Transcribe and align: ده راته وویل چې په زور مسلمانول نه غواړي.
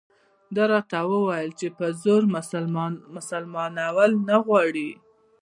ده 0.55 0.63
راته 0.71 0.97
وویل 1.11 1.49
چې 1.59 1.67
په 1.77 1.85
زور 2.03 2.21
مسلمانول 3.15 4.11
نه 4.27 4.37
غواړي. 4.45 4.89